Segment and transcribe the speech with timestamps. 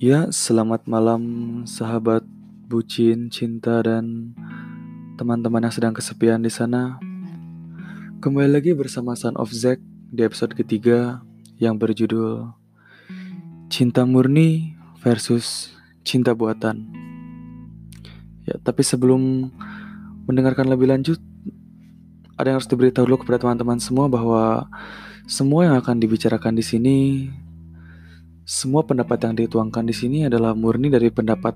[0.00, 1.22] Ya, selamat malam
[1.68, 2.24] sahabat
[2.72, 4.32] bucin, cinta dan
[5.20, 6.96] teman-teman yang sedang kesepian di sana.
[8.24, 9.76] Kembali lagi bersama Son of Zack
[10.08, 11.20] di episode ketiga
[11.60, 12.48] yang berjudul
[13.68, 14.72] Cinta Murni
[15.04, 16.80] versus Cinta Buatan.
[18.48, 19.52] Ya, tapi sebelum
[20.24, 21.20] mendengarkan lebih lanjut,
[22.40, 24.64] ada yang harus diberitahu dulu kepada teman-teman semua bahwa
[25.28, 26.96] semua yang akan dibicarakan di sini
[28.50, 31.54] semua pendapat yang dituangkan di sini adalah murni dari pendapat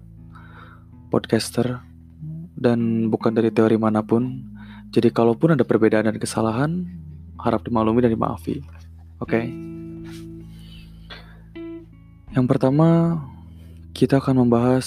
[1.11, 1.83] podcaster
[2.55, 4.47] dan bukan dari teori mana pun.
[4.95, 6.87] Jadi kalaupun ada perbedaan dan kesalahan,
[7.35, 8.63] harap dimaklumi dan dimaafi.
[9.19, 9.27] Oke.
[9.27, 9.45] Okay?
[12.31, 13.19] Yang pertama,
[13.91, 14.87] kita akan membahas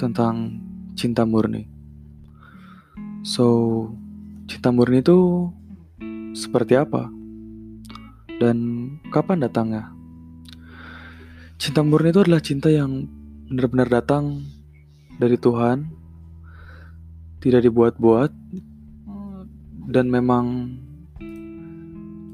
[0.00, 0.56] tentang
[0.96, 1.68] cinta murni.
[3.28, 3.92] So,
[4.48, 5.52] cinta murni itu
[6.32, 7.12] seperti apa?
[8.40, 9.92] Dan kapan datangnya?
[11.62, 13.06] Cinta murni itu adalah cinta yang
[13.46, 14.42] benar-benar datang
[15.14, 15.94] dari Tuhan,
[17.38, 18.34] tidak dibuat-buat,
[19.86, 20.74] dan memang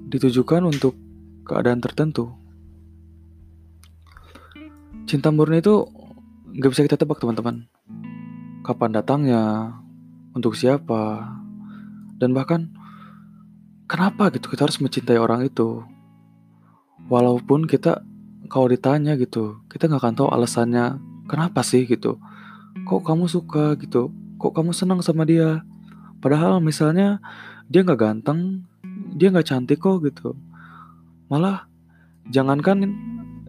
[0.08, 0.96] ditujukan untuk
[1.44, 2.32] keadaan tertentu.
[5.04, 5.84] Cinta murni itu
[6.48, 7.68] nggak bisa kita tebak teman-teman.
[8.64, 9.76] Kapan datangnya,
[10.32, 11.36] untuk siapa,
[12.16, 12.72] dan bahkan
[13.84, 15.84] kenapa gitu kita harus mencintai orang itu.
[17.12, 18.08] Walaupun kita
[18.46, 22.22] kalau ditanya gitu, kita nggak akan tahu alasannya kenapa sih gitu.
[22.86, 24.14] Kok kamu suka gitu?
[24.38, 25.66] Kok kamu senang sama dia?
[26.22, 27.18] Padahal misalnya
[27.66, 28.62] dia nggak ganteng,
[29.18, 30.38] dia nggak cantik kok gitu.
[31.28, 31.66] Malah
[32.30, 32.88] jangankan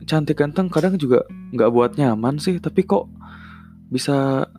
[0.10, 3.06] cantik ganteng kadang juga nggak buat nyaman sih, tapi kok
[3.94, 4.50] bisa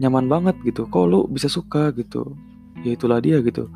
[0.00, 0.88] nyaman banget gitu.
[0.88, 2.34] Kok lu bisa suka gitu?
[2.82, 3.68] Ya itulah dia gitu.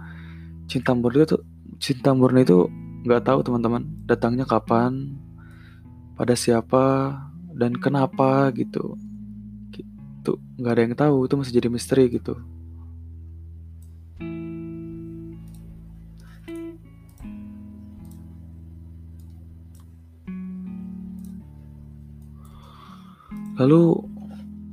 [0.66, 1.38] Cinta murni itu
[1.80, 2.68] cinta murni itu
[3.08, 5.16] nggak tahu teman-teman datangnya kapan,
[6.20, 7.16] pada siapa
[7.56, 8.92] dan kenapa gitu.
[9.72, 10.36] Gitu.
[10.60, 12.36] Nggak ada yang tahu itu masih jadi misteri gitu.
[23.56, 24.04] Lalu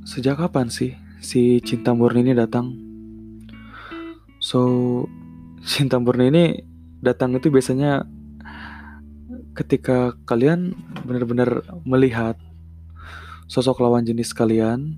[0.04, 0.92] sejak kapan sih
[1.24, 2.76] si cinta murni ini datang?
[4.36, 4.60] So
[5.64, 6.44] cinta murni ini
[7.00, 8.04] datang itu biasanya
[9.58, 12.38] ketika kalian benar-benar melihat
[13.50, 14.94] sosok lawan jenis kalian,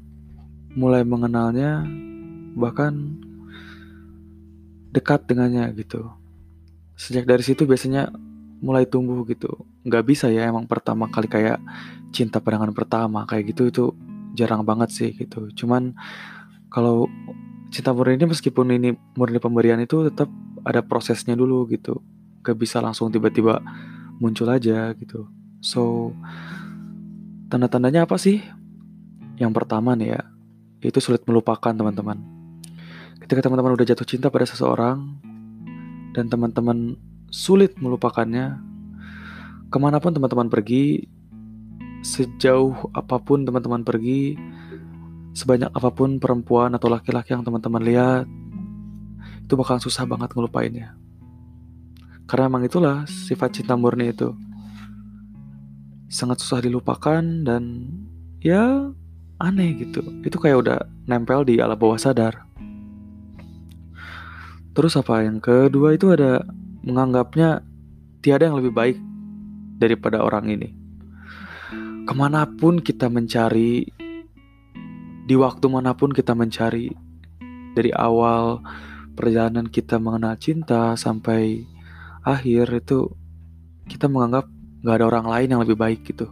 [0.77, 1.89] mulai mengenalnya,
[2.53, 3.17] bahkan
[4.93, 6.13] dekat dengannya gitu.
[6.93, 8.13] Sejak dari situ biasanya
[8.61, 9.65] mulai tumbuh gitu.
[9.89, 11.57] Nggak bisa ya emang pertama kali kayak
[12.13, 13.85] cinta pandangan pertama kayak gitu itu
[14.37, 15.49] jarang banget sih gitu.
[15.57, 15.97] Cuman
[16.69, 17.09] kalau
[17.73, 20.29] cinta murni ini meskipun ini murni pemberian itu tetap
[20.69, 22.05] ada prosesnya dulu gitu.
[22.45, 23.65] Gak bisa langsung tiba-tiba
[24.21, 25.27] muncul aja gitu.
[25.65, 26.13] So,
[27.49, 28.45] tanda-tandanya apa sih?
[29.41, 30.23] Yang pertama nih ya,
[30.85, 32.21] itu sulit melupakan teman-teman.
[33.25, 35.01] Ketika teman-teman udah jatuh cinta pada seseorang,
[36.13, 37.01] dan teman-teman
[37.33, 38.61] sulit melupakannya,
[39.73, 41.09] ke mana pun teman-teman pergi,
[42.05, 44.37] sejauh apa pun teman-teman pergi,
[45.33, 48.25] sebanyak apa pun perempuan atau laki-laki yang teman-teman lihat,
[49.47, 50.99] itu bakal susah banget ngelupainnya.
[52.31, 54.31] Karena emang itulah sifat cinta murni itu.
[56.07, 57.91] Sangat susah dilupakan dan
[58.39, 58.87] ya
[59.43, 59.99] aneh gitu.
[60.23, 60.79] Itu kayak udah
[61.11, 62.47] nempel di alam bawah sadar.
[64.71, 66.47] Terus apa yang kedua itu ada
[66.87, 67.67] menganggapnya
[68.23, 68.99] tiada yang lebih baik
[69.83, 70.71] daripada orang ini.
[72.07, 73.91] Ke mana pun kita mencari,
[75.27, 76.95] di waktu mana pun kita mencari,
[77.75, 78.63] dari awal
[79.19, 81.67] perjalanan kita mengenal cinta sampai
[82.25, 83.13] akhir itu
[83.89, 84.47] kita menganggap
[84.81, 86.29] nggak ada orang lain yang lebih baik gitu.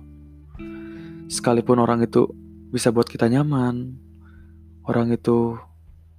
[1.28, 2.28] Sekalipun orang itu
[2.72, 3.96] bisa buat kita nyaman,
[4.88, 5.56] orang itu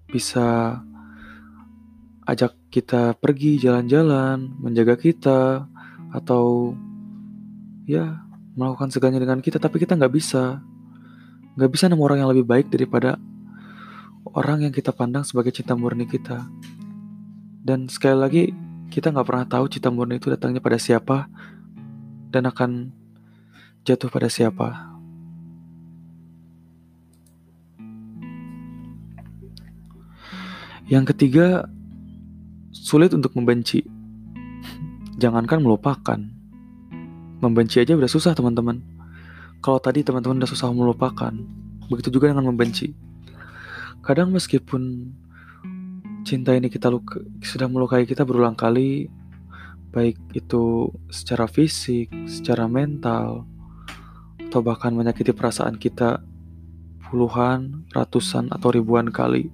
[0.10, 0.78] bisa
[2.30, 5.66] ajak kita pergi jalan-jalan, menjaga kita,
[6.14, 6.78] atau
[7.90, 8.22] ya
[8.54, 10.62] melakukan segalanya dengan kita, tapi kita nggak bisa,
[11.58, 13.18] nggak bisa nemu orang yang lebih baik daripada
[14.38, 16.46] orang yang kita pandang sebagai cinta murni kita.
[17.66, 18.44] Dan sekali lagi,
[18.90, 21.30] kita nggak pernah tahu cinta murni itu datangnya pada siapa
[22.34, 22.90] dan akan
[23.86, 24.90] jatuh pada siapa.
[30.90, 31.70] Yang ketiga,
[32.74, 33.86] sulit untuk membenci.
[35.22, 36.18] Jangankan melupakan.
[37.40, 38.82] Membenci aja udah susah teman-teman.
[39.62, 41.30] Kalau tadi teman-teman udah susah melupakan,
[41.94, 42.98] begitu juga dengan membenci.
[44.02, 45.14] Kadang meskipun
[46.24, 49.08] cinta ini kita luka, sudah melukai kita berulang kali,
[49.90, 53.46] baik itu secara fisik, secara mental,
[54.50, 56.22] atau bahkan menyakiti perasaan kita
[57.10, 59.50] puluhan, ratusan, atau ribuan kali,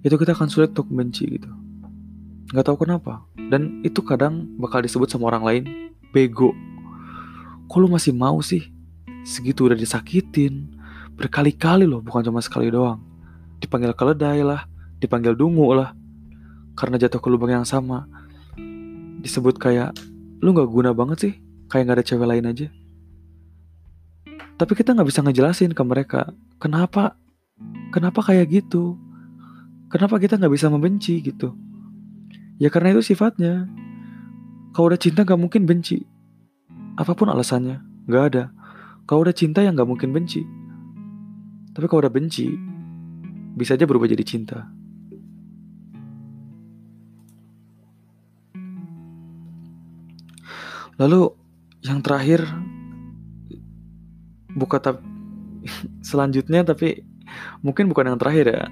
[0.00, 1.48] itu kita akan sulit untuk benci gitu.
[2.50, 3.24] Gak tahu kenapa.
[3.36, 5.62] Dan itu kadang bakal disebut sama orang lain
[6.10, 6.56] bego.
[7.70, 8.68] Kok lu masih mau sih?
[9.22, 10.72] Segitu udah disakitin.
[11.14, 12.98] Berkali-kali loh, bukan cuma sekali doang.
[13.60, 14.64] Dipanggil keledai lah,
[15.00, 15.96] dipanggil dungu lah.
[16.76, 18.04] Karena jatuh ke lubang yang sama.
[19.24, 19.96] Disebut kayak,
[20.44, 21.34] lu gak guna banget sih.
[21.72, 22.68] Kayak gak ada cewek lain aja.
[24.60, 26.28] Tapi kita nggak bisa ngejelasin ke mereka
[26.60, 27.16] kenapa
[27.88, 29.00] kenapa kayak gitu.
[29.88, 31.56] Kenapa kita nggak bisa membenci gitu?
[32.60, 33.64] Ya karena itu sifatnya.
[34.76, 36.04] Kalau udah cinta nggak mungkin benci.
[37.00, 38.44] Apa pun alasannya, nggak ada.
[39.08, 40.44] Kalau udah cinta yang nggak mungkin benci.
[41.72, 42.52] Tapi kalau udah benci,
[43.56, 44.68] bisa aja berubah jadi cinta.
[50.98, 51.30] Lalu
[51.84, 52.44] yang terakhir
[54.56, 54.96] buka tab
[56.08, 57.06] selanjutnya tapi
[57.62, 58.64] mungkin bukan yang terakhir ya.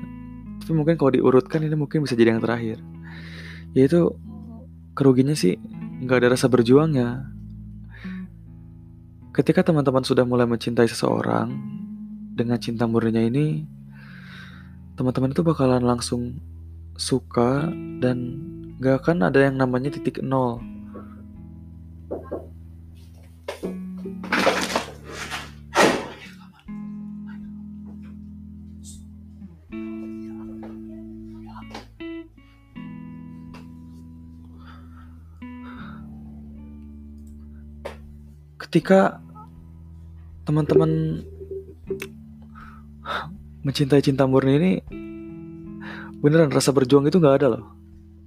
[0.64, 2.82] Tapi mungkin kalau diurutkan ini mungkin bisa jadi yang terakhir.
[3.76, 4.16] Yaitu
[4.98, 5.54] kerugiannya sih
[6.02, 7.38] nggak ada rasa berjuangnya
[9.38, 11.54] ketika teman-teman sudah mulai mencintai seseorang
[12.34, 13.62] dengan cinta murninya ini
[14.98, 16.42] teman-teman itu bakalan langsung
[16.98, 17.70] suka
[18.02, 18.42] dan
[18.82, 20.58] gak akan ada yang namanya titik nol
[38.68, 39.16] ketika
[40.44, 41.24] teman-teman
[43.64, 44.72] mencintai cinta murni ini
[46.20, 47.64] beneran rasa berjuang itu nggak ada loh.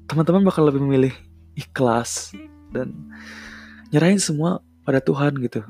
[0.09, 1.13] Teman-teman bakal lebih memilih
[1.53, 2.33] ikhlas
[2.73, 2.89] dan
[3.93, 5.61] nyerahin semua pada Tuhan gitu.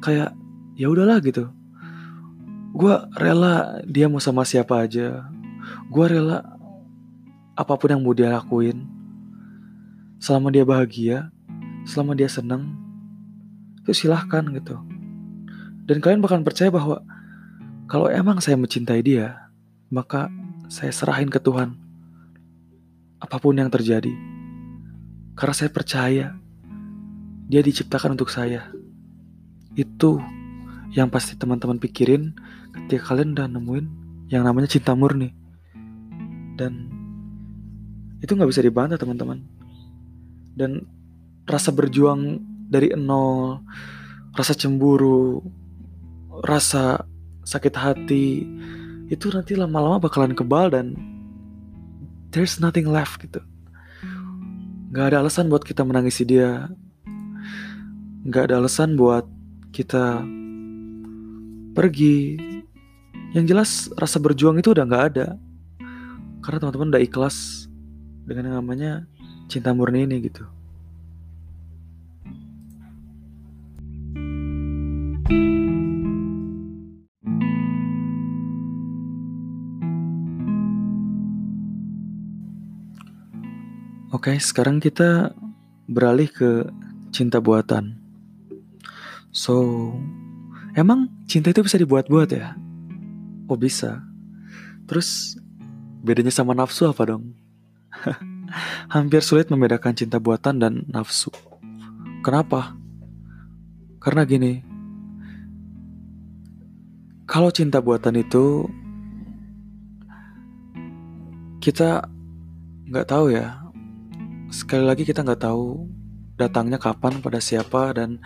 [0.00, 0.32] Kayak
[0.80, 1.52] ya udahlah gitu.
[2.72, 5.28] Gue rela dia mau sama siapa aja.
[5.92, 6.40] Gue rela
[7.52, 8.88] apa pun yang mau dia lakuin.
[10.16, 11.28] Selama dia bahagia
[11.84, 12.79] selama dia seneng
[13.84, 14.76] itu silahkan gitu.
[15.88, 17.02] Dan kalian bahkan percaya bahwa
[17.90, 19.50] kalau emang saya mencintai dia,
[19.90, 20.30] maka
[20.70, 21.74] saya serahin ke Tuhan
[23.18, 24.14] apa pun yang terjadi.
[25.34, 26.26] Karena saya percaya
[27.50, 28.70] dia diciptakan untuk saya.
[29.74, 30.22] Itu
[30.94, 32.34] yang pasti teman-teman pikirin
[32.70, 33.86] ketika kalian udah nemuin
[34.30, 35.34] yang namanya cinta murni.
[36.54, 36.86] Dan
[38.22, 39.42] itu nggak bisa dibantah teman-teman.
[40.54, 40.86] Dan
[41.48, 43.66] rasa berjuang dari nol,
[44.38, 45.42] rasa cemburu,
[46.46, 47.02] rasa
[47.42, 48.46] sakit hati,
[49.10, 50.94] itu nanti lama-lama bakalan kebal dan
[52.30, 53.42] there's nothing left gitu.
[54.94, 56.70] Gak ada alasan buat kita menangisi dia.
[58.30, 59.26] Gak ada alasan buat
[59.74, 60.22] kita
[61.74, 62.38] pergi.
[63.30, 65.38] Yang jelas rasa berjuang itu udah gak ada.
[66.42, 67.66] Karena teman-teman udah ikhlas
[68.26, 68.92] dengan yang namanya
[69.50, 70.46] cinta murni ini gitu.
[84.10, 85.30] Oke, sekarang kita
[85.86, 86.66] beralih ke
[87.14, 87.94] cinta buatan.
[89.30, 89.94] So,
[90.74, 92.58] emang cinta itu bisa dibuat-buat ya?
[93.46, 94.02] Oh bisa.
[94.90, 95.38] Terus
[96.02, 97.38] bedanya sama nafsu apa dong?
[98.98, 101.30] Hampir sulit membedakan cinta buatan dan nafsu.
[102.26, 102.74] Kenapa?
[104.02, 104.58] Karena gini,
[107.30, 108.66] kalau cinta buatan itu
[111.62, 112.10] kita
[112.90, 113.69] nggak tahu ya
[114.50, 115.86] sekali lagi kita nggak tahu
[116.34, 118.18] datangnya kapan pada siapa dan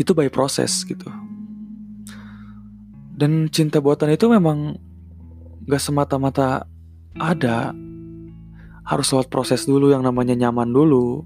[0.00, 1.06] itu by proses gitu.
[3.20, 4.80] Dan cinta buatan itu memang
[5.68, 6.64] nggak semata-mata
[7.20, 7.76] ada.
[8.80, 11.22] Harus lewat proses dulu yang namanya nyaman dulu.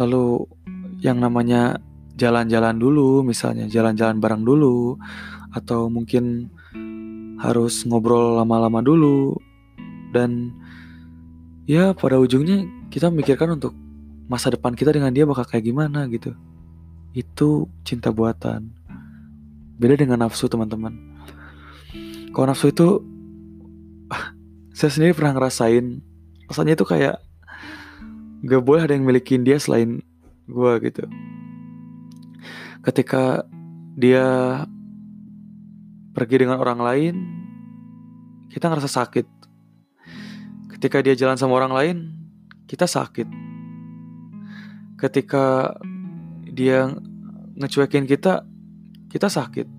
[0.00, 0.48] Lalu
[1.04, 1.78] yang namanya
[2.16, 4.96] jalan-jalan dulu misalnya jalan-jalan bareng dulu
[5.52, 6.48] atau mungkin
[7.38, 9.36] harus ngobrol lama-lama dulu.
[10.16, 10.56] Dan
[11.68, 13.74] ya pada ujungnya kita memikirkan untuk
[14.30, 16.30] masa depan kita dengan dia bakal kayak gimana gitu.
[17.10, 18.70] Itu cinta buatan.
[19.74, 20.94] Beda dengan nafsu teman-teman.
[22.30, 23.02] Kalau nafsu itu
[24.78, 25.98] saya sendiri pernah ngerasain
[26.46, 27.18] rasanya itu kayak
[28.46, 29.98] gak boleh ada yang milikin dia selain
[30.46, 31.02] gue gitu.
[32.86, 33.42] Ketika
[33.98, 34.62] dia
[36.14, 37.14] pergi dengan orang lain
[38.54, 39.26] kita ngerasa sakit.
[40.78, 41.96] Ketika dia jalan sama orang lain,
[42.74, 43.30] kita sakit.
[44.98, 45.78] Ketika
[46.50, 46.90] dia
[47.54, 48.42] ngecuekin kita,
[49.06, 49.70] kita sakit.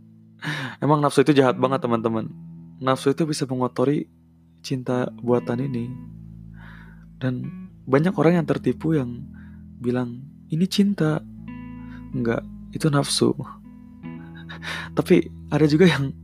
[0.84, 2.32] Emang nafsu itu jahat banget teman-teman.
[2.80, 4.08] Nafsu itu bisa mengotori
[4.64, 5.92] cinta buatan ini.
[7.20, 7.44] Dan
[7.84, 9.28] banyak orang yang tertipu yang
[9.76, 11.20] bilang ini cinta.
[12.16, 12.40] Enggak,
[12.72, 13.36] itu nafsu.
[14.96, 16.16] Tapi ada juga yang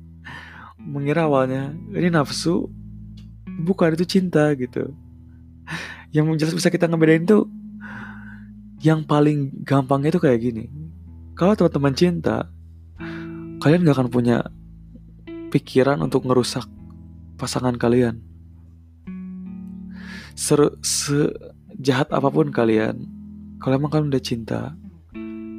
[0.80, 2.64] mengira awalnya ini nafsu
[3.60, 4.96] bukan itu cinta gitu.
[6.08, 7.44] Yang jelas bisa kita ngebedain tuh
[8.80, 10.70] yang paling gampangnya itu kayak gini.
[11.34, 12.50] Kalau teman-teman cinta,
[13.62, 14.42] kalian gak akan punya
[15.50, 16.66] pikiran untuk ngerusak
[17.38, 18.22] pasangan kalian.
[20.38, 23.06] Seru, sejahat apa pun kalian,
[23.58, 24.60] kalau emang kalian udah cinta,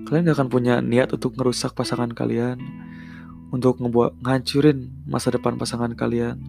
[0.07, 2.59] kalian gak akan punya niat untuk ngerusak pasangan kalian,
[3.51, 6.39] untuk ngebuat ngancurin masa depan pasangan kalian.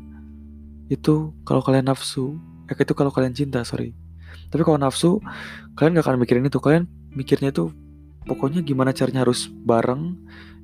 [0.90, 2.38] Itu kalau kalian nafsu,
[2.70, 3.98] ya itu kalau kalian cinta, sorry.
[4.50, 5.18] Tapi kalau nafsu,
[5.74, 7.74] kalian gak akan mikirin itu, kalian mikirnya tuh
[8.30, 10.14] pokoknya gimana caranya harus bareng,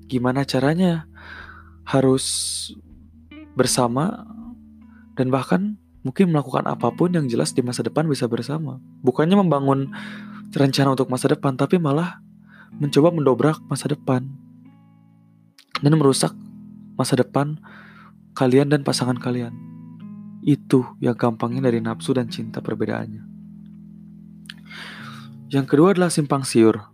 [0.06, 1.10] gimana caranya
[1.82, 2.26] harus
[3.58, 4.26] bersama
[5.18, 8.78] dan bahkan mungkin melakukan apa pun yang jelas di masa depan bisa bersama.
[9.02, 9.90] Bukannya membangun
[10.54, 12.22] rencana untuk masa depan, tapi malah
[12.78, 14.26] mencoba mendobrak masa depan
[15.82, 16.32] dan merusak
[16.94, 17.58] masa depan
[18.36, 19.75] kalian dan pasangan kalian.
[20.46, 23.34] Itu yang gampangnya dari nafsu dan cinta perbedaannya.
[25.50, 26.86] Yang kedua adalah simpang siur.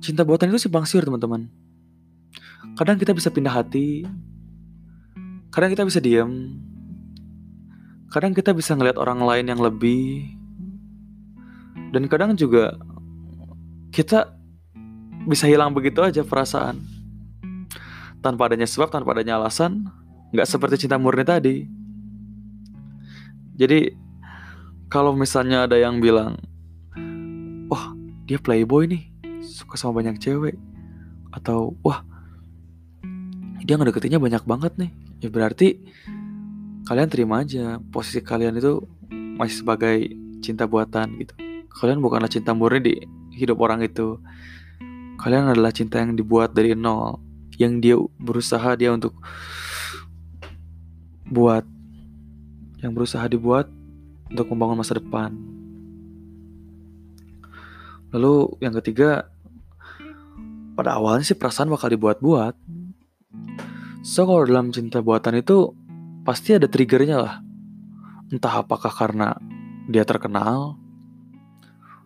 [0.00, 1.52] Cinta buatan itu simpang siur teman-teman.
[2.80, 4.08] Kadang kita bisa pindah hati,
[5.52, 6.56] kadang kita bisa diam,
[8.08, 10.32] kadang kita bisa ngeliat orang lain yang lebih,
[11.92, 12.76] dan kadang juga
[13.92, 14.32] kita
[15.28, 16.80] bisa hilang begitu aja perasaan
[18.24, 19.90] tanpa adanya sebab, tanpa adanya alasan,
[20.32, 21.77] nggak seperti cinta murni tadi.
[23.58, 23.90] Jadi
[24.86, 26.38] kalau misalnya ada yang bilang,
[27.66, 27.92] wah
[28.24, 29.10] dia playboy nih,
[29.42, 30.54] suka sama banyak cewek
[31.34, 32.06] atau wah
[33.66, 35.76] dia ngedeketinnya banyak banget nih ya berarti
[36.88, 38.80] kalian terima aja posisi kalian itu
[39.36, 40.08] masih sebagai
[40.40, 41.36] cinta buatan gitu.
[41.68, 42.94] Kalian bukanlah cinta murni di
[43.36, 44.16] hidup orang itu.
[45.20, 47.20] Kalian adalah cinta yang dibuat dari nol
[47.60, 49.18] yang dia berusaha dia untuk
[51.28, 51.66] buat
[52.80, 53.66] yang berusaha dibuat
[54.30, 55.34] untuk membangun masa depan
[58.12, 59.28] lalu yang ketiga
[60.78, 62.54] pada awalnya sih perasaan bakal dibuat-buat.
[64.06, 65.74] So kalau dalam cinta buatan itu
[66.22, 67.34] pasti ada triggernya lah.
[68.30, 69.34] Entah apakah karena
[69.90, 70.78] dia terkenal,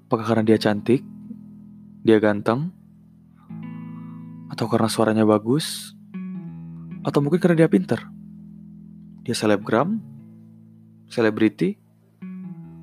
[0.08, 1.04] apakah karena dia cantik,
[2.00, 2.72] dia ganteng,
[4.48, 5.92] atau karena suaranya bagus,
[7.04, 8.00] atau mungkin karena dia pinter.
[9.22, 10.00] Dia selebgram,
[11.12, 11.76] selebriti,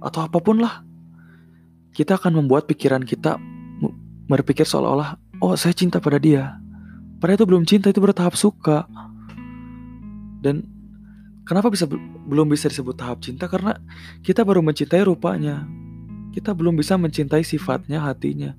[0.06, 0.86] atau apa pun lah.
[1.90, 3.42] Kita akan membuat pikiran kita
[4.30, 6.60] berpikir seolah-olah oh saya cinta pada dia.
[7.20, 8.88] Padahal itu belum cinta, itu bertahap suka.
[10.40, 10.64] Dan
[11.44, 11.84] kenapa bisa
[12.30, 13.52] belum bisa disebut tahap cinta?
[13.52, 13.76] Karena
[14.24, 15.68] kita baru mencintai rupanya.
[16.32, 18.56] Kita belum bisa mencintai sifatnya, hatinya.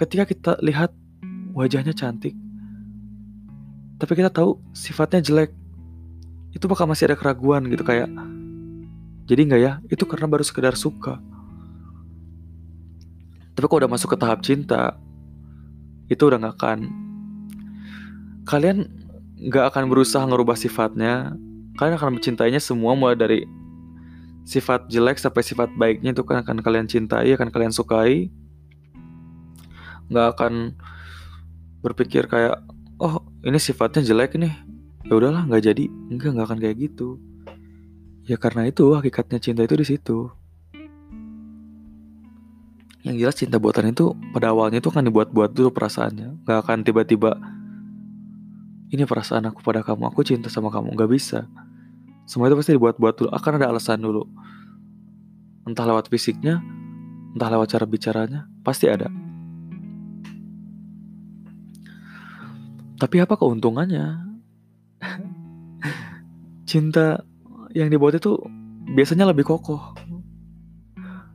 [0.00, 0.94] Ketika kita lihat
[1.52, 2.32] wajahnya cantik,
[4.00, 5.52] tapi kita tahu sifatnya jelek,
[6.56, 8.08] itu bakal masih ada keraguan gitu kayak.
[9.26, 9.72] Jadi enggak ya?
[9.90, 11.18] Itu karena baru sekedar suka.
[13.58, 14.94] Tapi kalau udah masuk ke tahap cinta,
[16.06, 16.78] itu udah gak akan
[18.46, 18.86] kalian
[19.50, 21.34] gak akan berusaha ngerubah sifatnya.
[21.76, 23.42] Kalian akan mencintainya semua mulai dari
[24.46, 28.30] sifat jelek sampai sifat baiknya itu kan akan kalian cintai akan kalian sukai.
[30.06, 30.78] Nggak akan
[31.82, 32.62] berpikir kayak
[33.02, 34.54] oh ini sifatnya jelek nih.
[35.10, 35.84] Ya udahlah nggak jadi.
[36.08, 37.18] Enggak nggak akan kayak gitu
[38.26, 40.28] ya karena itu hakikatnya cinta itu di situ.
[43.06, 46.42] Yang jelas cinta buatan itu pada awalnya itu akan dibuat-buat dulu perasaannya.
[46.42, 47.38] Nggak akan tiba-tiba
[48.90, 50.98] ini perasaan aku pada kamu aku cinta sama kamu.
[50.98, 51.46] Nggak bisa.
[52.26, 53.28] Semua itu pasti dibuat-buat dulu.
[53.30, 54.26] Akan ada alasan dulu.
[55.62, 56.58] Entah lewat fisiknya
[57.36, 59.12] entah lewat cara bicaranya pasti ada.
[62.96, 64.24] Tapi apa keuntungannya?
[66.70, 67.20] Cinta
[67.76, 68.40] yang dibuat itu
[68.96, 69.92] biasanya lebih kokoh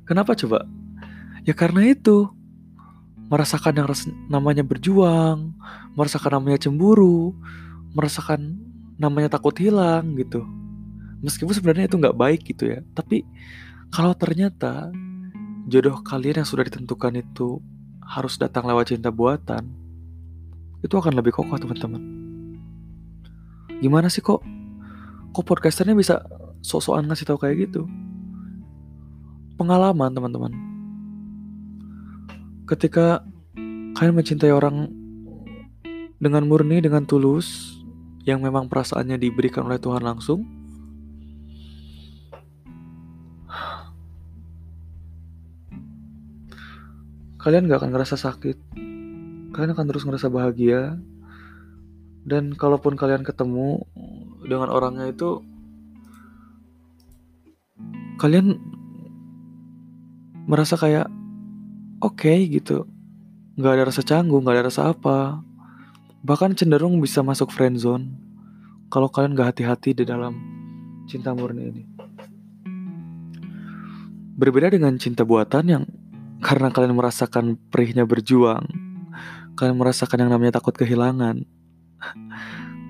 [0.09, 0.65] kenapa coba
[1.41, 2.29] Ya karena itu
[3.31, 3.87] merasakan yang
[4.29, 5.55] namanya berjuang,
[5.97, 7.33] merasakan namanya cemburu,
[7.97, 8.61] merasakan
[9.01, 10.45] namanya takut hilang gitu.
[11.25, 13.25] Meskipun sebenarnya itu nggak baik gitu ya, tapi
[13.89, 14.93] kalau ternyata
[15.65, 17.57] jodoh kalian yang sudah ditentukan itu
[18.05, 19.65] harus datang lewat cinta buatan,
[20.85, 22.01] itu akan lebih kokoh teman-teman.
[23.81, 24.45] Gimana sih kok?
[25.31, 26.23] Kok podcasternya bisa
[26.61, 27.87] sok-sokan ngasih tahu kayak gitu?
[29.55, 30.71] Pengalaman teman-teman
[32.71, 33.19] ketika
[33.99, 34.87] kalian mencintai orang
[36.23, 37.75] dengan murni, dengan tulus,
[38.23, 40.47] yang memang perasaannya diberikan oleh Tuhan langsung,
[47.43, 48.57] kalian gak akan ngerasa sakit.
[49.51, 50.95] Kalian akan terus ngerasa bahagia.
[52.21, 53.83] Dan kalaupun kalian ketemu
[54.41, 55.41] dengan orangnya itu,
[58.21, 58.57] kalian
[60.45, 61.09] merasa kayak
[62.01, 62.85] oke okay, gitu.
[63.57, 65.41] Gak ada rasa canggung, gak ada rasa apa.
[66.21, 68.13] Bahkan cenderung bisa masuk friend zone
[68.89, 70.37] kalau kalian gak hati-hati di dalam
[71.05, 71.83] cinta murni ini.
[74.37, 75.83] Berbeda dengan cinta buatan yang
[76.41, 78.65] karena kalian merasakan perihnya berjuang,
[79.53, 81.45] kalian merasakan yang namanya takut kehilangan,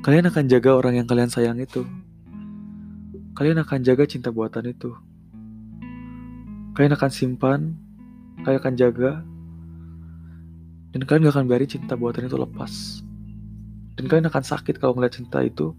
[0.01, 1.85] kalian akan jaga orang yang kalian sayang itu.
[3.37, 4.91] Kalian akan jaga cinta buatan itu.
[6.77, 7.77] Kalian akan simpan,
[8.43, 9.11] kalian akan jaga,
[10.91, 13.03] dan kalian gak akan biarin cinta buatan itu lepas.
[13.95, 15.75] Dan kalian akan sakit kalau melihat cinta itu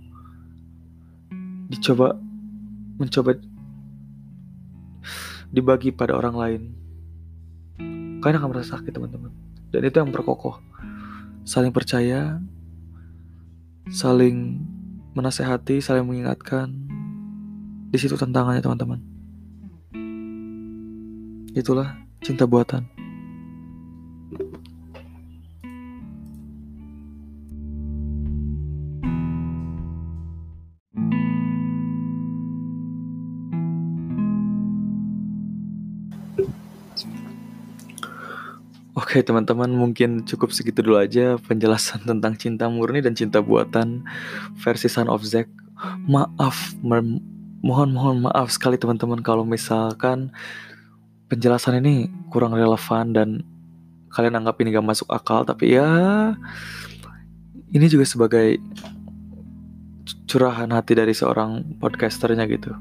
[1.73, 2.21] dicoba
[3.01, 3.41] mencoba
[5.49, 6.63] dibagi pada orang lain
[8.21, 9.33] kalian akan merasa sakit teman-teman
[9.73, 10.61] dan itu yang berkokoh
[11.49, 12.37] saling percaya
[13.89, 14.61] saling
[15.17, 16.77] menasehati saling mengingatkan.
[17.93, 19.01] Di situ tantangannya teman-teman.
[21.53, 22.92] Itulah cinta buatan
[38.93, 44.05] Oke teman-teman mungkin cukup segitu dulu aja penjelasan tentang cinta murni dan cinta buatan
[44.61, 45.49] versi Son of Zack.
[46.05, 50.31] Maaf, mohon mohon maaf sekali teman-teman kalau misalkan
[51.33, 53.29] penjelasan ini kurang relevan dan
[54.13, 55.89] kalian anggap ini gak masuk akal tapi ya
[57.73, 58.61] ini juga sebagai
[60.29, 62.77] curahan hati dari seorang podcasternya gitu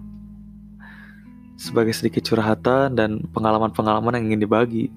[1.56, 4.92] sebagai sedikit curhatan dan pengalaman-pengalaman yang ingin dibagi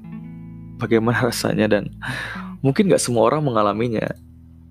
[0.78, 1.94] bagaimana rasanya dan
[2.64, 4.08] mungkin gak semua orang mengalaminya,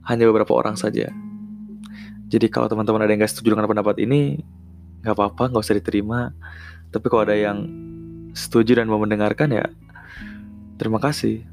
[0.10, 1.14] hanya beberapa orang saja.
[2.34, 4.42] Jadi kalau teman-teman ada yang gak setuju dengan pendapat ini,
[5.06, 6.34] gak apa-apa, gak usah diterima.
[6.90, 7.70] Tapi kalau ada yang
[8.34, 9.66] setuju dan mau mendengarkan ya,
[10.82, 11.46] terima kasih.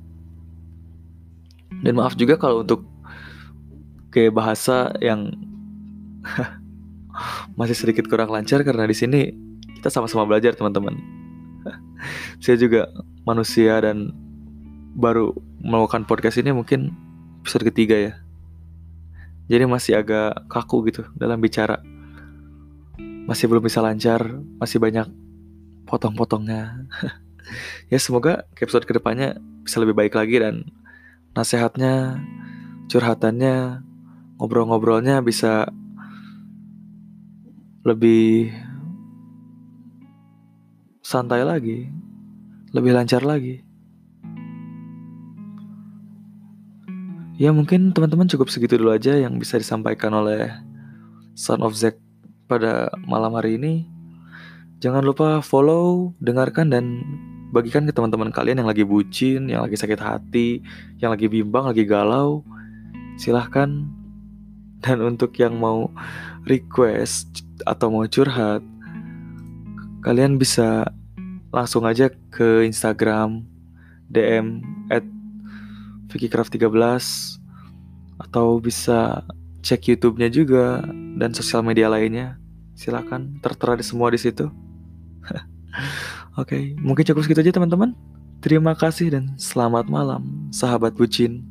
[1.85, 2.85] Dan maaf juga kalau untuk
[4.11, 5.33] kayak bahasa yang
[7.59, 9.21] masih sedikit kurang lancar karena di sini
[9.81, 10.97] kita sama-sama belajar teman-teman.
[12.43, 12.89] Saya juga
[13.25, 14.13] manusia dan
[14.95, 16.95] baru melakukan podcast ini mungkin
[17.43, 18.15] episode ketiga ya.
[19.51, 21.83] Jadi masih agak kaku gitu dalam bicara.
[23.27, 25.07] Masih belum bisa lancar, masih banyak
[25.87, 26.87] potong-potongnya.
[27.93, 30.71] ya semoga episode ke depannya bisa lebih baik lagi dan
[31.35, 32.23] nasihatnya,
[32.87, 33.83] curhatannya,
[34.39, 35.67] ngobrol-ngobrolnya bisa
[37.83, 38.55] lebih
[41.03, 41.91] santai lagi,
[42.71, 43.70] lebih lancar lagi.
[47.41, 50.53] Ya mungkin teman-teman cukup segitu dulu aja yang bisa disampaikan oleh
[51.33, 51.97] Son of Zack
[52.45, 53.89] pada malam hari ini.
[54.85, 57.01] Jangan lupa follow, dengarkan dan
[57.49, 60.61] bagikan ke teman-teman kalian yang lagi bucin, yang lagi sakit hati,
[61.01, 62.45] yang lagi bimbang, lagi galau.
[63.17, 63.89] Silahkan.
[64.85, 65.89] Dan untuk yang mau
[66.45, 68.61] request atau mau curhat,
[70.05, 70.93] kalian bisa
[71.57, 73.49] langsung aja ke Instagram
[74.13, 74.80] DM
[76.11, 77.39] at Vickycraft 13
[78.19, 79.23] atau bisa
[79.63, 80.83] cek YouTube-nya juga
[81.15, 82.35] dan sosial media lainnya.
[82.75, 84.51] Silakan tertera di semua di situ.
[85.31, 85.39] Oke,
[86.35, 87.95] okay, mungkin cukup segitu aja teman-teman.
[88.43, 91.47] Terima kasih dan selamat malam, sahabat bucin.